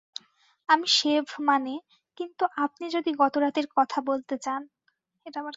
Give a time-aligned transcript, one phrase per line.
[0.69, 1.73] আমি শেভ মানে,
[2.17, 4.61] কিন্তু আপনি যদি গত রাতের কথা বলতে চান।